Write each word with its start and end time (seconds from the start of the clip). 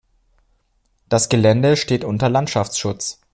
Das 1.09 1.29
Gelände 1.29 1.77
steht 1.77 2.03
unter 2.03 2.27
Landschaftsschutz. 2.27 3.21